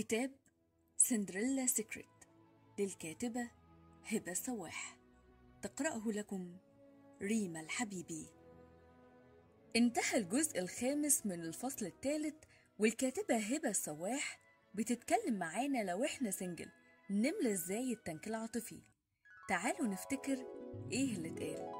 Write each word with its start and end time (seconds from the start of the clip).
كتاب 0.00 0.30
سندريلا 0.96 1.66
secret 1.66 2.24
للكاتبة 2.78 3.50
هبة 4.04 4.32
سواح 4.32 4.98
تقرأه 5.62 6.02
لكم 6.06 6.56
ريما 7.22 7.60
الحبيبي. 7.60 8.26
انتهى 9.76 10.16
الجزء 10.16 10.58
الخامس 10.58 11.26
من 11.26 11.40
الفصل 11.40 11.86
الثالث 11.86 12.34
والكاتبة 12.78 13.36
هبة 13.36 13.68
السواح 13.68 14.40
بتتكلم 14.74 15.38
معانا 15.38 15.84
لو 15.90 16.04
إحنا 16.04 16.30
single 16.30 16.70
نملى 17.10 17.52
إزاي 17.52 17.92
ال 17.92 17.99
tank 17.99 18.26
العاطفي. 18.26 18.82
تعالوا 19.48 19.86
نفتكر 19.88 20.46
إيه 20.92 21.16
اللي 21.16 21.28
اتقال. 21.28 21.72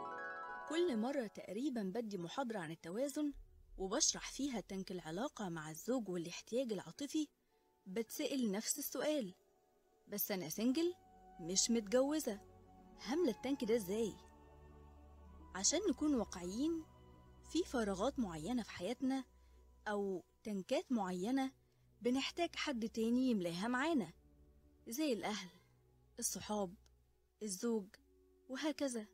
كل 0.68 0.96
مرة 0.96 1.26
تقريبا 1.26 1.82
بدي 1.82 2.18
محاضرة 2.18 2.58
عن 2.58 2.70
التوازن 2.70 3.32
وبشرح 3.78 4.32
فيها 4.32 4.60
تنك 4.60 4.90
العلاقة 4.90 5.48
مع 5.48 5.70
الزوج 5.70 6.08
والاحتياج 6.08 6.72
العاطفي 6.72 7.28
بتسأل 7.90 8.52
نفس 8.52 8.78
السؤال. 8.78 9.34
بس 10.08 10.30
أنا 10.30 10.48
سنجل 10.48 10.94
مش 11.40 11.70
متجوزة. 11.70 12.40
هملى 13.06 13.30
التانك 13.30 13.64
ده 13.64 13.76
إزاي؟ 13.76 14.14
عشان 15.54 15.80
نكون 15.90 16.14
واقعيين 16.14 16.84
في 17.52 17.64
فراغات 17.64 18.18
معينة 18.18 18.62
في 18.62 18.70
حياتنا 18.70 19.24
أو 19.88 20.24
تنكات 20.42 20.92
معينة 20.92 21.52
بنحتاج 22.00 22.56
حد 22.56 22.88
تاني 22.88 23.30
يملاها 23.30 23.68
معانا. 23.68 24.12
زي 24.88 25.12
الأهل 25.12 25.48
الصحاب 26.18 26.74
الزوج 27.42 27.86
وهكذا. 28.48 29.06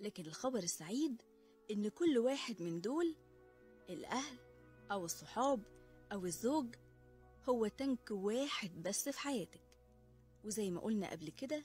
لكن 0.00 0.26
الخبر 0.26 0.58
السعيد 0.58 1.22
إن 1.70 1.88
كل 1.88 2.18
واحد 2.18 2.62
من 2.62 2.80
دول 2.80 3.16
الأهل 3.90 4.38
أو 4.92 5.04
الصحاب 5.04 5.62
أو 6.12 6.24
الزوج 6.24 6.74
هو 7.48 7.66
تنك 7.66 8.10
واحد 8.10 8.82
بس 8.82 9.08
في 9.08 9.18
حياتك. 9.18 9.60
وزي 10.44 10.70
ما 10.70 10.80
قلنا 10.80 11.10
قبل 11.10 11.30
كده 11.30 11.64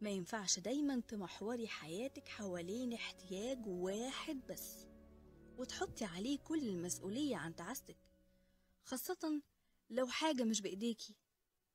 ما 0.00 0.10
ينفعش 0.10 0.58
دايما 0.58 1.00
تمحوري 1.00 1.68
حياتك 1.68 2.28
حوالين 2.28 2.92
احتياج 2.92 3.66
واحد 3.66 4.40
بس 4.46 4.86
وتحطي 5.58 6.04
عليه 6.04 6.38
كل 6.38 6.68
المسؤولية 6.68 7.36
عن 7.36 7.56
تعاستك 7.56 7.96
خاصة 8.84 9.42
لو 9.90 10.06
حاجة 10.06 10.44
مش 10.44 10.60
بإيديكي 10.60 11.14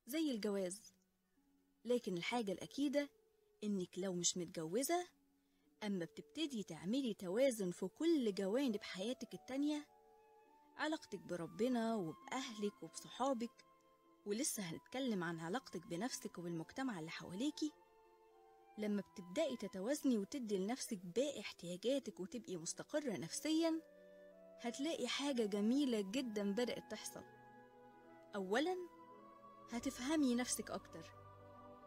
زي 0.06 0.30
الجواز. 0.30 0.92
لكن 1.84 2.16
الحاجة 2.16 2.52
الأكيدة 2.52 3.10
إنك 3.64 3.98
لو 3.98 4.12
مش 4.14 4.36
متجوزة 4.36 5.08
أما 5.82 6.04
بتبتدي 6.04 6.62
تعملي 6.62 7.14
توازن 7.14 7.70
في 7.70 7.86
كل 7.86 8.34
جوانب 8.34 8.82
حياتك 8.82 9.34
التانية 9.34 9.86
علاقتك 10.76 11.18
بربنا 11.18 11.94
وبأهلك 11.94 12.82
وبصحابك 12.82 13.64
ولسه 14.26 14.62
هنتكلم 14.62 15.24
عن 15.24 15.40
علاقتك 15.40 15.86
بنفسك 15.86 16.38
وبالمجتمع 16.38 16.98
اللي 16.98 17.10
حواليكي. 17.10 17.72
لما 18.78 19.02
بتبدأي 19.02 19.56
تتوازني 19.56 20.18
وتدي 20.18 20.58
لنفسك 20.58 20.98
باقي 21.04 21.40
احتياجاتك 21.40 22.20
وتبقي 22.20 22.56
مستقرة 22.56 23.16
نفسيا 23.16 23.80
هتلاقي 24.60 25.08
حاجة 25.08 25.46
جميلة 25.46 26.00
جدا 26.00 26.52
بدأت 26.52 26.90
تحصل. 26.90 27.24
أولا 28.34 28.76
هتفهمي 29.72 30.34
نفسك 30.34 30.70
أكتر 30.70 31.10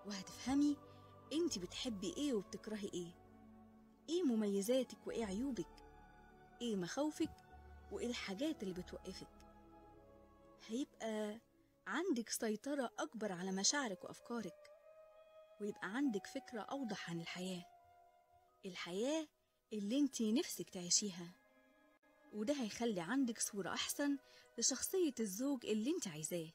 وهتفهمي 0.05 0.77
أنت 1.33 1.59
بتحبي 1.59 2.13
إيه 2.17 2.33
وبتكرهي 2.33 2.89
إيه. 2.93 3.11
إيه 4.09 4.23
مميزاتك 4.23 5.07
وإيه 5.07 5.25
عيوبك؟ 5.25 5.75
إيه 6.61 6.75
مخاوفك؟ 6.75 7.44
وإيه 7.91 8.07
الحاجات 8.07 8.63
اللي 8.63 8.73
بتوقفك؟ 8.73 9.27
هيبقى 10.67 11.39
عندك 11.87 12.29
سيطرة 12.29 12.91
أكبر 12.99 13.31
على 13.31 13.51
مشاعرك 13.51 14.03
وأفكارك 14.03 14.71
ويبقى 15.61 15.87
عندك 15.95 16.27
فكرة 16.27 16.61
أوضح 16.61 17.09
عن 17.09 17.21
الحياة. 17.21 17.65
الحياة 18.65 19.27
اللي 19.73 19.99
انت 19.99 20.21
نفسك 20.21 20.69
تعيشيها 20.69 21.31
وده 22.33 22.53
هيخلي 22.53 23.01
عندك 23.01 23.39
صورة 23.39 23.69
أحسن 23.69 24.17
لشخصية 24.57 25.13
الزوج 25.19 25.65
اللي 25.65 25.91
انت 25.91 26.07
عايزاه. 26.07 26.49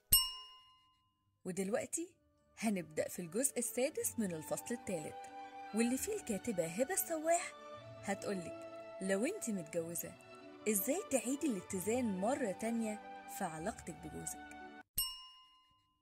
ودلوقتي 1.44 2.14
هنبدأ 2.58 3.08
في 3.08 3.18
الجزء 3.22 3.58
السادس 3.58 4.18
من 4.18 4.32
الفصل 4.34 4.74
الثالث 4.74 5.16
واللي 5.74 5.98
فيه 5.98 6.14
الكاتبة 6.16 6.66
هبة 6.66 6.94
السواح 6.94 7.52
هتقولك 8.02 8.70
لو 9.02 9.26
انت 9.26 9.50
متجوزة 9.50 10.12
إزاي 10.68 11.00
تعيدي 11.10 11.46
الاتزان 11.46 12.18
مرة 12.18 12.52
تانية 12.52 12.94
في 13.38 13.44
علاقتك 13.44 13.94
بجوزك؟ 14.04 14.50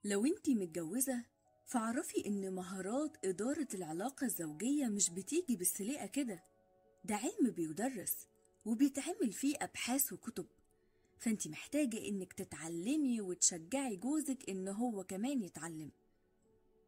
لو 0.04 0.26
انت 0.26 0.50
متجوزة 0.50 1.24
فاعرفي 1.66 2.26
إن 2.26 2.54
مهارات 2.54 3.24
إدارة 3.24 3.68
العلاقة 3.74 4.24
الزوجية 4.24 4.86
مش 4.86 5.10
بتيجي 5.10 5.56
بالسليقة 5.56 6.06
كده. 6.06 6.44
ده 7.04 7.14
علم 7.14 7.50
بيدرس 7.50 8.26
وبيتعمل 8.64 9.32
فيه 9.32 9.56
أبحاث 9.60 10.12
وكتب. 10.12 10.46
فانت 11.18 11.48
محتاجة 11.48 12.08
إنك 12.08 12.32
تتعلمي 12.32 13.20
وتشجعي 13.20 13.96
جوزك 13.96 14.50
إن 14.50 14.68
هو 14.68 15.04
كمان 15.04 15.42
يتعلم. 15.42 15.90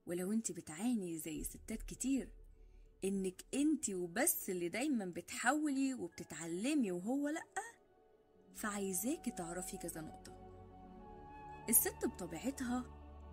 ولو 0.07 0.33
انت 0.33 0.53
بتعاني 0.53 1.19
زي 1.19 1.45
ستات 1.45 1.83
كتير 1.83 2.29
إنك 3.05 3.45
أنت 3.55 3.91
وبس 3.91 4.51
اللي 4.51 4.69
دايما 4.69 5.05
بتحاولي 5.05 5.95
وبتتعلمي 5.95 6.93
وهو 6.93 7.29
لأ. 7.29 7.45
فعايزاكي 8.55 9.31
تعرفي 9.31 9.77
كذا 9.77 10.01
نقطة. 10.01 10.33
الست 11.69 12.05
بطبيعتها 12.07 12.85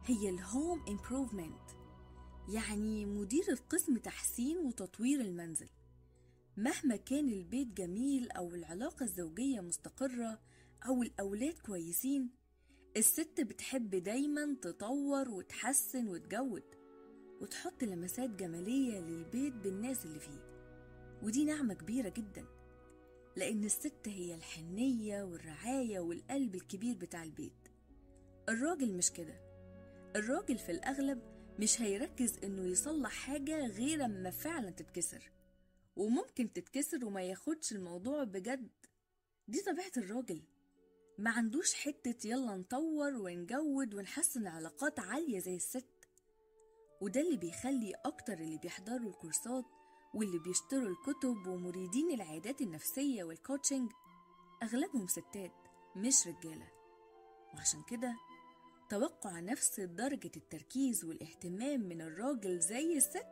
هي 0.06 0.29
ال 0.29 0.41
home 0.41 0.85
improvement 0.88 1.69
يعني 2.50 3.06
مدير 3.06 3.44
القسم 3.50 3.97
تحسين 3.97 4.57
وتطوير 4.57 5.22
المنزل. 5.22 5.69
مهما 6.57 6.95
كان 6.95 7.29
البيت 7.29 7.67
جميل 7.67 8.31
أو 8.31 8.50
العلاقة 8.50 9.03
الزوجية 9.03 9.59
مستقرة 9.59 10.41
أو 10.88 11.03
الأولاد 11.03 11.59
كويسين 11.59 12.29
الست 12.97 13.41
بتحب 13.41 13.95
دايما 13.95 14.57
تطور 14.61 15.29
وتحسن 15.29 16.07
وتجود. 16.07 16.63
وتحط 17.41 17.83
لمسات 17.83 18.29
جمالية 18.29 18.99
للبيت 18.99 19.53
بالناس 19.53 20.05
اللي 20.05 20.19
فيه. 20.19 20.39
ودي 21.23 21.45
نعمة 21.45 21.73
كبيرة 21.73 22.09
جدا 22.09 22.45
لأن 23.35 23.63
الست 23.63 24.07
هي 24.07 24.35
الحنية 24.35 25.23
والرعاية 25.23 25.99
والقلب 25.99 26.55
الكبير 26.55 26.95
بتاع 26.95 27.23
البيت. 27.23 27.67
الراجل 28.49 28.93
مش 28.93 29.11
كده. 29.11 29.39
الراجل 30.15 30.57
في 30.57 30.71
الأغلب 30.71 31.21
مش 31.59 31.81
هيركز 31.81 32.37
إنه 32.43 32.63
يصلح 32.63 33.11
حاجة 33.11 33.67
غير 33.67 34.05
أما 34.05 34.31
فعلا 34.31 34.69
تتكسر. 34.69 35.31
وممكن 35.95 36.53
تتكسر 36.53 37.05
وما 37.05 37.21
ياخدش 37.21 37.71
الموضوع 37.71 38.23
بجد. 38.23 38.69
دي 39.47 39.61
طبيعة 39.61 39.91
الراجل. 39.97 40.41
ما 41.17 41.29
عندوش 41.29 41.73
حتة 41.73 42.27
يلا 42.27 42.55
نطور 42.55 43.13
ونجود 43.15 43.93
ونحسن 43.93 44.41
العلاقات 44.41 44.99
عالية 44.99 45.39
زي 45.39 45.55
الست. 45.55 45.85
وده 47.01 47.21
اللي 47.21 47.37
بيخلي 47.37 47.93
أكتر 48.05 48.33
اللي 48.33 48.57
بيحضروا 48.57 49.09
الكورسات 49.09 49.65
واللي 50.13 50.39
بيشتروا 50.39 50.87
الكتب 50.89 51.47
ومريدين 51.47 52.11
العيادات 52.11 52.61
النفسية 52.61 53.23
والكوتشنج 53.23 53.91
أغلبهم 54.63 55.07
ستات 55.07 55.53
مش 55.95 56.27
رجالة. 56.27 56.67
وعشان 57.55 57.83
كده 57.89 58.15
توقع 58.89 59.39
نفس 59.39 59.79
درجة 59.79 60.31
التركيز 60.37 61.05
والاهتمام 61.05 61.79
من 61.81 62.01
الراجل 62.01 62.59
زي 62.59 62.97
الست 62.97 63.25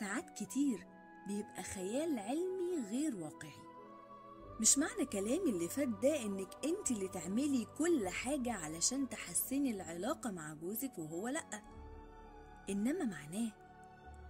ساعات 0.00 0.30
كتير 0.30 0.86
بيبقى 1.28 1.62
خيال 1.62 2.18
علمي 2.18 2.86
غير 2.90 3.16
واقعي. 3.16 3.64
مش 4.60 4.78
معنى 4.78 5.06
كلامي 5.06 5.50
اللي 5.50 5.68
فات 5.68 5.88
ده 5.88 6.22
إنك 6.22 6.48
أنت 6.64 6.90
اللي 6.90 7.08
تعملي 7.08 7.66
كل 7.78 8.08
حاجة 8.08 8.52
علشان 8.52 9.08
تحسني 9.08 9.70
العلاقة 9.70 10.30
مع 10.30 10.54
جوزك 10.54 10.98
وهو 10.98 11.28
لأ. 11.28 11.62
إنما 12.70 13.04
معناه 13.04 13.52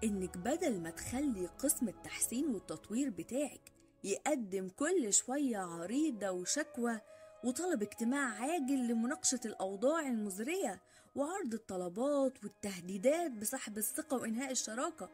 إنك 0.04 0.38
بدل 0.38 0.80
ما 0.80 0.90
تخلي 0.90 1.46
قسم 1.46 1.88
التحسين 1.88 2.46
والتطوير 2.48 3.10
بتاعك 3.10 3.72
يقدم 4.04 4.68
كل 4.68 5.12
شوية 5.12 5.58
عريضة 5.58 6.30
وشكوى 6.30 7.00
وطلب 7.44 7.82
اجتماع 7.82 8.28
عاجل 8.42 8.88
لمناقشة 8.88 9.40
الأوضاع 9.44 10.08
المزرية 10.08 10.82
وعرض 11.14 11.54
الطلبات 11.54 12.44
والتهديدات 12.44 13.30
بسحب 13.30 13.78
الثقة 13.78 14.16
وإنهاء 14.16 14.50
الشراكة 14.50 15.10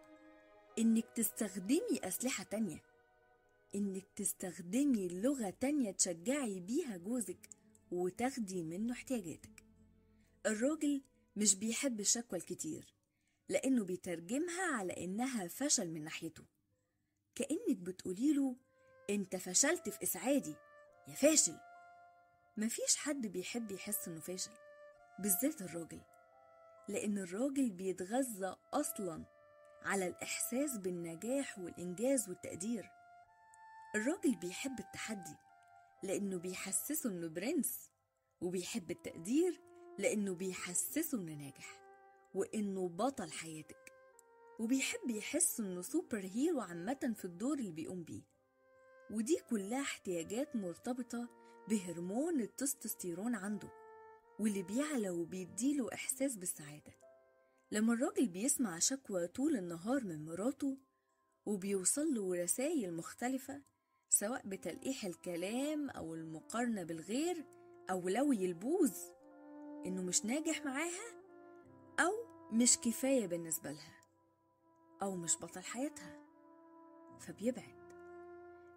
إنك 0.78 1.04
تستخدمي 1.14 2.00
أسلحة 2.04 2.44
تانية 2.44 2.82
إنك 3.74 4.04
تستخدمي 4.16 5.08
لغة 5.08 5.50
تانية 5.60 5.90
تشجعي 5.90 6.60
بيها 6.60 6.96
جوزك 6.96 7.48
وتاخدي 7.92 8.62
منه 8.62 8.92
احتياجاتك. 8.92 9.64
الراجل 10.46 11.02
مش 11.36 11.54
بيحب 11.54 12.00
الشكوى 12.00 12.38
الكتير 12.38 12.94
لأنه 13.50 13.84
بيترجمها 13.84 14.76
على 14.76 15.04
إنها 15.04 15.48
فشل 15.48 15.90
من 15.90 16.04
ناحيته. 16.04 16.44
كأنك 17.34 17.76
بتقوليله 17.76 18.56
أنت 19.10 19.36
فشلت 19.36 19.88
في 19.88 20.02
إسعادي 20.02 20.54
يا 21.08 21.14
فاشل. 21.14 21.56
مفيش 22.56 22.96
حد 22.96 23.26
بيحب 23.26 23.70
يحس 23.70 24.08
إنه 24.08 24.20
فاشل 24.20 24.50
بالذات 25.18 25.62
الراجل 25.62 26.00
لأن 26.88 27.18
الراجل 27.18 27.70
بيتغذى 27.70 28.56
أصلا 28.72 29.24
على 29.82 30.06
الإحساس 30.06 30.76
بالنجاح 30.76 31.58
والإنجاز 31.58 32.28
والتقدير. 32.28 32.90
الراجل 33.94 34.36
بيحب 34.36 34.80
التحدي 34.80 35.36
لأنه 36.02 36.38
بيحسسه 36.38 37.10
إنه 37.10 37.28
برنس 37.28 37.90
وبيحب 38.40 38.90
التقدير 38.90 39.60
لأنه 39.98 40.34
بيحسسه 40.34 41.18
إنه 41.18 41.34
ناجح. 41.34 41.79
وإنه 42.34 42.88
بطل 42.88 43.30
حياتك. 43.32 43.92
وبيحب 44.58 45.10
يحس 45.10 45.60
إنه 45.60 45.82
super 45.82 46.18
hero 46.26 46.60
عامة 46.60 47.14
في 47.16 47.24
الدور 47.24 47.58
اللي 47.58 47.72
بيقوم 47.72 48.04
بيه. 48.04 48.22
ودي 49.10 49.36
كلها 49.50 49.80
احتياجات 49.80 50.56
مرتبطة 50.56 51.28
بهرمون 51.68 52.40
التستوستيرون 52.40 53.34
عنده 53.34 53.68
واللي 54.38 54.62
بيعلى 54.62 55.10
وبيديله 55.10 55.92
إحساس 55.94 56.36
بالسعادة. 56.36 56.92
لما 57.72 57.92
الراجل 57.94 58.28
بيسمع 58.28 58.78
شكوى 58.78 59.26
طول 59.26 59.56
النهار 59.56 60.04
من 60.04 60.24
مراته 60.24 60.78
وبيوصل 61.46 62.14
له 62.14 62.34
رسائل 62.42 62.94
مختلفة 62.94 63.62
سواء 64.08 64.48
بتلقيح 64.48 65.04
الكلام 65.04 65.90
أو 65.90 66.14
المقارنة 66.14 66.82
بالغير 66.82 67.44
أو 67.90 68.08
لوي 68.08 68.44
البوز 68.44 68.94
إنه 69.86 70.02
مش 70.02 70.24
ناجح 70.24 70.64
معاها 70.64 71.19
أو 72.00 72.12
مش 72.52 72.78
كفاية 72.78 73.26
بالنسبة 73.26 73.72
لها 73.72 73.96
أو 75.02 75.16
مش 75.16 75.36
بطل 75.36 75.62
حياتها. 75.62 76.20
فبيبعد. 77.18 77.80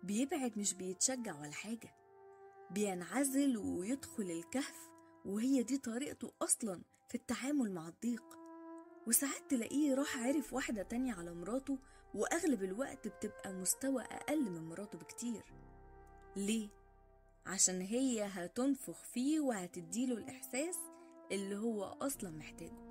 بيبعد 0.03 0.57
مش 0.59 0.73
بيتشجع 0.73 1.39
ولا 1.41 1.51
حاجة. 1.51 1.95
بينعزل 2.71 3.57
ويدخل 3.57 4.23
الكهف 4.23 4.89
وهي 5.25 5.63
دي 5.63 5.77
طريقته 5.77 6.31
أصلا 6.41 6.81
في 7.09 7.15
التعامل 7.15 7.71
مع 7.71 7.87
الضيق. 7.87 8.23
وساعات 9.07 9.49
تلاقيه 9.49 9.93
راح 9.95 10.17
عرف 10.17 10.53
واحدة 10.53 10.83
تانية 10.83 11.13
على 11.13 11.33
مراته 11.33 11.77
وأغلب 12.13 12.63
الوقت 12.63 13.07
بتبقى 13.07 13.53
مستوى 13.53 14.01
أقل 14.03 14.49
من 14.51 14.69
مراته 14.69 14.97
بكتير. 14.97 15.43
ليه؟ 16.35 16.69
عشان 17.45 17.81
هي 17.81 18.23
هتنفخ 18.23 19.03
فيه 19.03 19.39
وهتديله 19.39 20.15
الإحساس 20.15 20.77
اللي 21.31 21.55
هو 21.57 21.83
أصلا 21.83 22.29
محتاجه. 22.29 22.82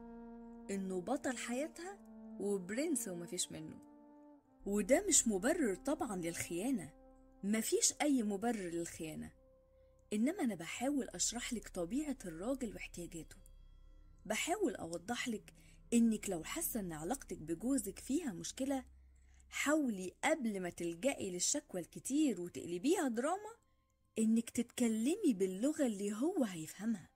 إنه 0.71 1.01
بطل 1.01 1.37
حياتها 1.37 1.99
وبرنس 2.41 3.09
ومفيش 3.09 3.53
منه. 3.53 3.79
وده 4.67 5.05
مش 5.09 5.29
مبرر 5.29 5.75
طبعا 5.75 6.17
للخيانة. 6.17 6.93
مفيش 7.45 7.95
أي 8.03 8.23
مبرر 8.23 8.71
للخيانة. 8.71 9.33
إنما 10.13 10.45
أنا 10.45 10.55
بحاول 10.55 11.09
أشرح 11.09 11.53
لك 11.53 11.69
طبيعة 11.69 12.19
الراجل 12.25 12.75
واحتياجاته. 12.75 13.37
بحاول 14.27 14.77
أوضح 14.77 15.29
لك 15.29 15.53
إنك 15.93 16.31
لو 16.31 16.45
حاسة 16.45 16.81
إن 16.81 16.93
علاقتك 16.93 17.39
بجوزك 17.39 17.99
فيها 17.99 18.33
مشكلة 18.33 18.85
حاولي 19.49 20.15
قبل 20.25 20.61
ما 20.61 20.71
تلجئي 20.71 21.31
للشكوى 21.31 21.81
الكتير 21.81 22.41
وتقلبيها 22.41 23.09
دراما 23.09 23.55
إنك 24.19 24.51
تتكلمي 24.51 25.35
باللغة 25.35 25.87
اللي 25.87 26.13
هو 26.13 26.45
هيفهمها. 26.45 27.11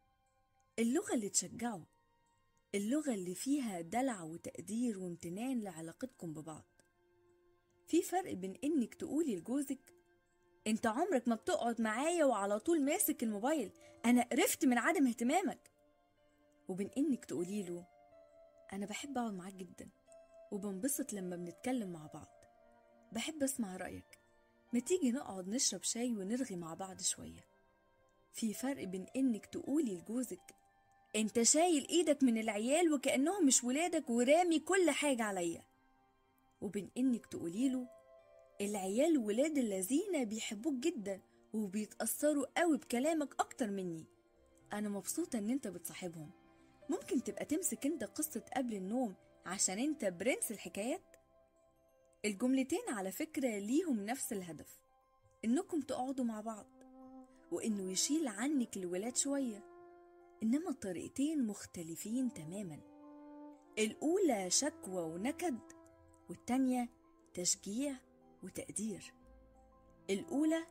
اللغة 0.79 1.15
اللي 1.15 1.29
تشجعه. 1.29 1.87
اللغة 2.76 3.14
اللي 3.14 3.34
فيها 3.34 3.81
دلع 3.81 4.23
وتقدير 4.23 4.99
وامتنان 4.99 5.61
لعلاقتكم 5.61 6.32
ببعض. 6.32 6.64
في 7.87 8.02
فرق 8.02 8.32
بين 8.32 8.56
إنك 8.64 8.94
تقولي 8.94 9.37
لجوزك 9.37 9.94
أنت 10.67 10.87
عمرك 10.87 11.28
ما 11.28 11.34
بتقعد 11.34 11.81
معايا 11.81 12.25
وعلى 12.25 12.61
طول 12.61 12.84
ماسك 12.84 13.23
الموبايل 13.23 13.73
أنا 14.05 14.23
قرفت 14.23 14.64
من 14.64 14.78
عدم 14.78 15.06
اهتمامك. 15.06 15.70
وبين 16.69 16.90
إنك 16.96 17.25
تقولي 17.25 17.62
له 17.62 17.87
أنا 18.73 18.87
بحب 18.87 19.19
أقعد 19.19 19.34
معاك 19.34 19.55
جدا 19.55 19.88
وبنبسط 20.52 21.12
لما 21.12 21.37
بنتكلم 21.37 21.93
مع 21.93 22.06
بعض. 22.14 22.44
بحب 23.12 23.43
أسمع 23.43 23.76
رأيك. 23.76 24.20
ما 24.73 24.81
تيجي 24.81 25.11
نقعد 25.11 25.49
نشرب 25.49 25.82
شاي 25.82 26.17
ونرغي 26.17 26.56
مع 26.56 26.75
بعض 26.75 27.00
شوية. 27.00 27.46
في 28.32 28.55
فرق 28.55 28.84
بين 28.84 29.06
إنك 29.17 29.46
تقولي 29.46 29.94
لجوزك 29.94 30.55
انت 31.17 31.43
شايل 31.43 31.87
إيدك 31.89 32.23
من 32.23 32.39
العيال 32.39 32.93
وكأنهم 32.93 33.47
مش 33.47 33.65
ولادك 33.65 34.11
ورامي 34.11 34.59
كل 34.59 34.91
حاجة 34.91 35.23
عليا. 35.23 35.63
وبين 36.61 36.91
انك 36.97 37.27
تقولي 37.27 37.69
له 37.69 37.89
العيال 38.61 39.19
ولاد 39.19 39.59
الذين 39.59 40.25
بيحبوك 40.25 40.75
جدا 40.75 41.21
وبيتأثروا 41.53 42.47
قوي 42.57 42.79
بكلامك 42.79 43.35
أكتر 43.41 43.71
مني. 43.71 44.05
أنا 44.73 44.89
مبسوطة 44.89 45.39
إن 45.39 45.51
أنت 45.51 45.69
بتصاحبهم. 45.69 46.31
ممكن 46.89 47.23
تبقى 47.23 47.45
تمسك 47.45 47.87
أنت 47.87 48.05
قصة 48.05 48.43
قبل 48.57 48.75
النوم 48.75 49.15
عشان 49.47 49.79
أنت 49.79 50.05
برنس 50.05 50.51
الحكايات؟ 50.51 51.17
الجملتين 52.25 52.83
على 52.89 53.12
فكرة 53.12 53.59
ليهم 53.59 54.01
نفس 54.07 54.33
الهدف 54.33 54.79
إنكم 55.45 55.81
تقعدوا 55.81 56.25
مع 56.25 56.41
بعض 56.41 56.67
وإنه 57.53 57.93
يشيل 57.93 58.29
عنك 58.29 58.77
الولاد 58.77 59.17
شوية. 59.17 59.75
إنما 60.43 60.71
الطريقتين 60.71 61.47
مختلفين 61.47 62.33
تماما. 62.33 62.81
الأولى 63.79 64.50
شكوى 64.50 65.03
ونكد 65.03 65.59
والتانية 66.31 66.88
تشجيع 67.35 67.97
وتقدير. 68.43 69.15
الأولى 70.11 70.67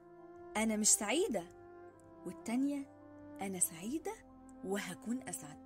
أنا 0.58 0.76
مش 0.76 0.88
سعيدة 0.88 1.44
والتانية 2.26 2.90
أنا 3.42 3.60
سعيدة 3.60 4.14
وهكون 4.64 5.30
أسعد. 5.30 5.66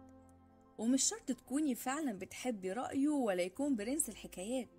ومش 0.77 1.03
شرط 1.03 1.31
تكوني 1.31 1.75
فعلا 1.75 2.13
بتحبي 2.13 2.71
رأيه 2.73 3.09
ولا 3.09 3.43
يكون 3.43 3.75
برنس 3.75 4.09
الحكايات. 4.09 4.69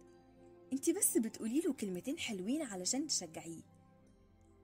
انت 0.72 0.90
بس 0.90 1.18
بتقولي 1.18 1.60
له 1.60 1.72
كلمتين 1.72 2.18
حلوين 2.18 2.62
علشان 2.62 3.06
تشجعيه. 3.06 3.62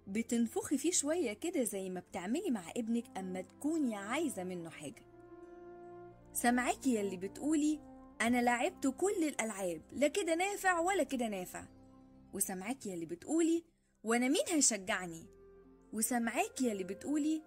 بتنفخي 0.07 0.79
فيه 0.79 0.91
شوية 0.91 1.33
كده 1.33 1.63
زي 1.65 1.91
ما 1.91 2.01
بتعملي 2.01 2.51
مع 2.51 2.71
ابنك 2.77 3.19
أما 3.19 3.41
تكوني 3.41 3.97
عايزة 3.97 4.45
منه 4.45 4.71
حاجة. 4.71 5.03
سامعاكي 6.33 6.95
يلي 6.95 7.17
بتقولي 7.17 7.81
أنا 8.21 8.43
لعبت 8.43 8.87
كل 8.87 9.25
الألعاب 9.29 9.83
لا 9.93 10.09
كده 10.09 10.35
نافع 10.35 10.79
ولا 10.81 11.03
كده 11.03 11.29
نافع. 11.29 11.65
وسامعاكي 12.35 12.91
يلي 12.91 13.07
بتقولي 13.07 13.65
وأنا 14.05 14.29
مين 14.29 14.43
هيشجعني؟ 14.49 15.27
وسامعاكي 15.93 16.69
يلي 16.71 16.85
بتقولي 16.85 17.43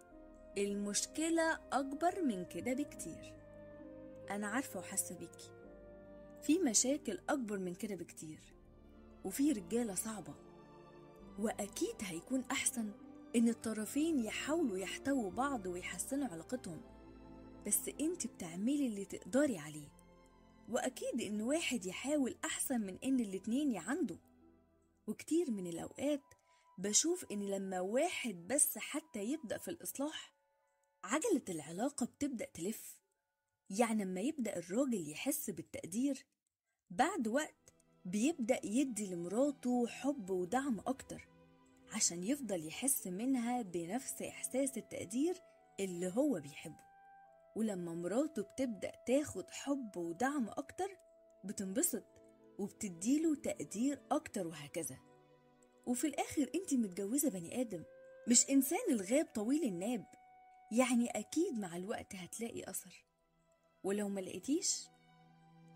المشكلة 0.57 1.59
أكبر 1.71 2.21
من 2.21 2.45
كده 2.45 2.73
بكتير. 2.73 3.33
أنا 4.29 4.47
عارفة 4.47 4.79
وحاسة 4.79 5.15
بيكي. 5.15 5.51
في 6.41 6.59
مشاكل 6.59 7.19
أكبر 7.29 7.57
من 7.59 7.75
كده 7.75 7.95
بكتير. 7.95 8.39
وفي 9.25 9.51
رجالة 9.51 9.95
صعبة. 9.95 10.33
وأكيد 11.39 11.95
هيكون 12.01 12.43
أحسن 12.51 12.91
إن 13.35 13.49
الطرفين 13.49 14.19
يحاولوا 14.19 14.77
يحتووا 14.77 15.31
بعض 15.31 15.65
ويحسنوا 15.65 16.27
علاقتهم. 16.27 16.81
بس 17.67 17.89
أنت 17.99 18.27
بتعملي 18.27 18.87
اللي 18.87 19.05
تقدري 19.05 19.57
عليه. 19.57 19.89
وأكيد 20.69 21.21
إن 21.21 21.41
واحد 21.41 21.85
يحاول 21.85 22.35
أحسن 22.45 22.81
من 22.81 22.97
إن 23.03 23.19
الاتنين 23.19 23.71
يعندوا 23.71 24.17
وكتير 25.07 25.51
من 25.51 25.67
الأوقات 25.67 26.23
بشوف 26.77 27.25
إن 27.31 27.49
لما 27.49 27.79
واحد 27.79 28.47
بس 28.47 28.77
حتى 28.77 29.23
يبدأ 29.23 29.57
في 29.57 29.67
الإصلاح 29.71 30.33
عجلة 31.03 31.43
العلاقة 31.49 32.05
بتبدأ 32.05 32.45
تلف. 32.53 32.99
يعني 33.69 34.03
لما 34.03 34.21
يبدأ 34.21 34.57
الراجل 34.57 35.09
يحس 35.09 35.49
بالتقدير 35.49 36.25
بعد 36.89 37.27
وقت 37.27 37.68
بيبدأ 38.05 38.59
يدي 38.63 39.15
لمراته 39.15 39.87
حب 39.87 40.29
ودعم 40.29 40.79
أكتر 40.79 41.27
عشان 41.93 42.23
يفضل 42.23 42.67
يحس 42.67 43.07
منها 43.07 43.61
بنفس 43.61 44.21
إحساس 44.21 44.77
التقدير 44.77 45.41
اللي 45.79 46.11
هو 46.15 46.39
بيحبه. 46.39 46.89
ولما 47.55 47.93
مراته 47.93 48.41
بتبدأ 48.41 48.91
تاخد 49.07 49.51
حب 49.51 49.97
ودعم 49.97 50.49
أكتر 50.49 50.97
بتنبسط 51.43 52.03
وبتديله 52.59 53.35
تقدير 53.35 54.01
أكتر 54.11 54.47
وهكذا. 54.47 54.97
وفي 55.85 56.07
الآخر 56.07 56.49
أنت 56.55 56.73
متجوزة 56.73 57.29
بني 57.29 57.61
آدم 57.61 57.83
مش 58.27 58.49
إنسان 58.49 58.79
الغاب 58.89 59.25
طويل 59.25 59.63
الناب 59.63 60.05
يعني 60.71 61.09
أكيد 61.09 61.59
مع 61.59 61.77
الوقت 61.77 62.15
هتلاقي 62.15 62.69
أثر. 62.69 63.05
ولو 63.83 64.09
ما 64.09 64.19
لقيتيش 64.19 64.87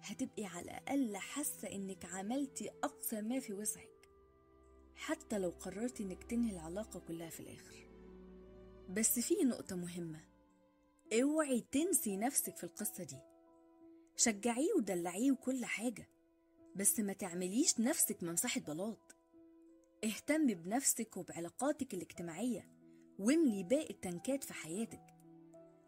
هتبقي 0.03 0.45
على 0.45 0.61
الأقل 0.65 1.17
حاسة 1.17 1.67
إنك 1.71 2.05
عملتي 2.05 2.69
أقصى 2.83 3.21
ما 3.21 3.39
في 3.39 3.53
وسعك 3.53 4.09
حتى 4.95 5.37
لو 5.39 5.49
قررتي 5.49 6.03
إنك 6.03 6.23
تنهي 6.23 6.51
العلاقة 6.51 6.99
كلها 6.99 7.29
في 7.29 7.39
الآخر. 7.39 7.87
بس 8.89 9.19
في 9.19 9.35
نقطة 9.43 9.75
مهمة 9.75 10.19
اوعي 11.21 11.61
تنسي 11.71 12.17
نفسك 12.17 12.57
في 12.57 12.63
القصة 12.63 13.03
دي. 13.03 13.17
شجعيه 14.15 14.73
ودلعيه 14.77 15.31
وكل 15.31 15.65
حاجة 15.65 16.09
بس 16.75 16.99
ما 16.99 17.13
تعمليش 17.13 17.79
نفسك 17.79 18.23
مساحة 18.23 18.61
بلاط. 18.61 19.15
اهتمي 20.03 20.55
بنفسك 20.55 21.17
وبعلاقاتك 21.17 21.93
الاجتماعية 21.93 22.67
واملي 23.19 23.63
باقي 23.63 23.89
التنكات 23.89 24.43
في 24.43 24.53
حياتك 24.53 25.03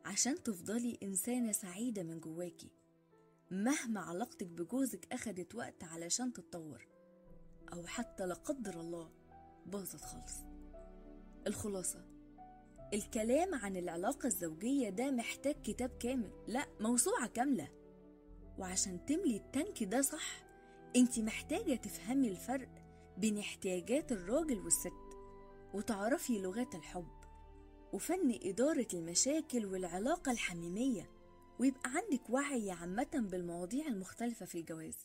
عشان 0.05 0.43
تفضلي 0.43 0.97
إنسانة 1.03 1.51
سعيدة 1.51 2.03
من 2.03 2.19
جواكي. 2.19 2.71
مهما 3.51 3.99
علاقتك 4.01 4.47
بجوزك 4.47 5.07
أخدت 5.13 5.55
وقت 5.55 5.83
علشان 5.83 6.33
تتطور 6.33 6.87
أو 7.73 7.85
حتى 7.87 8.25
لا 8.25 8.33
قدر 8.33 8.79
الله 8.79 9.11
باظت 9.65 10.01
خالص. 10.01 10.33
الخلاصة 11.47 12.05
الكلام 12.93 13.55
عن 13.55 13.77
العلاقة 13.77 14.27
الزوجية 14.27 14.89
ده 14.89 15.11
محتاج 15.11 15.55
كتاب 15.61 15.89
كامل 15.89 16.31
لا 16.47 16.67
موسوعة 16.79 17.27
كاملة. 17.27 17.67
وعشان 18.57 19.05
تملي 19.05 19.35
التانك 19.37 19.83
ده 19.83 20.01
صح 20.01 20.43
انت 20.95 21.19
محتاجة 21.19 21.75
تفهمي 21.75 22.27
الفرق 22.29 22.69
بين 23.17 23.37
احتياجات 23.37 24.11
الراجل 24.11 24.59
والست 24.59 24.93
وتعرفي 25.73 26.41
لغات 26.41 26.75
الحب 26.75 27.07
وفن 27.93 28.39
إدارة 28.43 28.87
المشاكل 28.93 29.65
والعلاقة 29.65 30.31
الحميمية. 30.31 31.14
ويبقى 31.59 31.89
عندك 31.89 32.29
وعي 32.29 32.71
عامة 32.71 33.09
بالمواضيع 33.13 33.87
المختلفة 33.87 34.45
في 34.45 34.59
الجواز. 34.59 34.97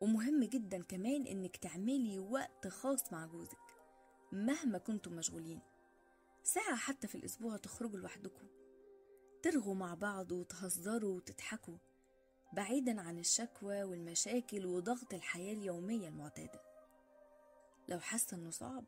ومهم 0.00 0.44
جدا 0.44 0.82
كمان 0.82 1.26
إنك 1.26 1.56
تعملي 1.56 2.18
وقت 2.18 2.68
خاص 2.68 3.12
مع 3.12 3.26
جوزك 3.26 3.58
مهما 4.32 4.78
كنتم 4.78 5.12
مشغولين. 5.12 5.60
ساعة 6.42 6.76
حتى 6.76 7.08
في 7.08 7.14
الأسبوع 7.14 7.56
تخرجوا 7.56 7.98
لوحدكم. 7.98 8.46
ترغوا 9.42 9.74
مع 9.74 9.94
بعض 9.94 10.32
وتهزروا 10.32 11.16
وتضحكوا 11.16 11.76
بعيدا 12.52 13.00
عن 13.00 13.18
الشكوى 13.18 13.82
والمشاكل 13.82 14.66
وضغط 14.66 15.14
الحياة 15.14 15.52
اليومية 15.54 16.08
المعتادة. 16.08 16.62
لو 17.88 18.00
حاسة 18.00 18.36
إنه 18.36 18.50
صعب 18.50 18.84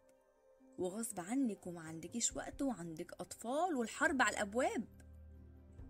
وغصب 0.79 1.21
عنك 1.21 1.67
وما 1.67 1.81
عندكيش 1.81 2.37
وقت 2.37 2.63
وعندك 2.63 3.13
أطفال 3.21 3.75
والحرب 3.77 4.23
على 4.23 4.37
الأبواب 4.37 4.85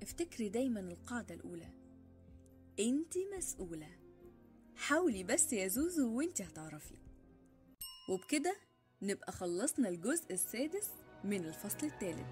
افتكري 0.02 0.48
دايما 0.48 0.80
القاعدة 0.80 1.34
الأولى. 1.34 1.68
انت 2.80 3.14
مسؤولة. 3.36 3.88
حاولي 4.76 5.24
بس 5.24 5.52
يا 5.52 5.68
زوزو 5.68 6.18
وانت 6.18 6.42
هتعرفي. 6.42 6.94
وبكده 8.08 8.56
نبقى 9.02 9.32
خلصنا 9.32 9.88
الجزء 9.88 10.32
السادس 10.32 10.90
من 11.24 11.44
الفصل 11.44 11.86
الثالث. 11.86 12.26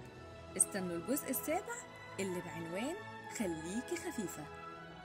استنوا 0.57 0.97
الجزء 0.97 1.31
السابع 1.31 1.75
اللي 2.21 2.41
بعنوان 2.41 2.97
خليكي 3.39 3.97
خفيفة. 3.97 4.47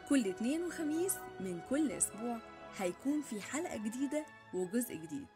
كل 0.10 0.30
اتنين 0.30 0.64
وخميس 0.64 1.14
من 1.40 1.62
كل 1.70 1.92
أسبوع 1.92 2.40
هيكون 2.78 3.22
في 3.22 3.42
حلقة 3.42 3.78
جديدة 3.78 4.26
وجزء 4.54 4.96
جديد. 4.96 5.28